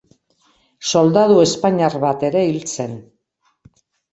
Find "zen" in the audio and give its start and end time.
2.77-2.99